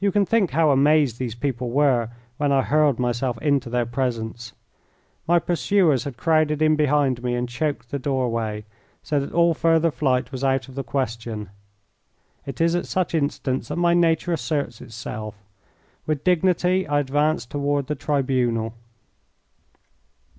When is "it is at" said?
12.46-12.86